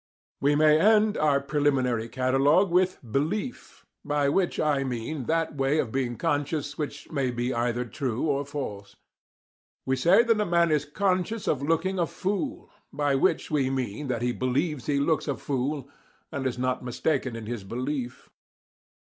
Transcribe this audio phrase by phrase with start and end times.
[0.39, 5.91] We may end our preliminary catalogue with BELIEF, by which I mean that way of
[5.91, 8.95] being conscious which may be either true or false.
[9.85, 14.07] We say that a man is "conscious of looking a fool," by which we mean
[14.07, 15.87] that he believes he looks a fool,
[16.31, 18.27] and is not mistaken in this belief.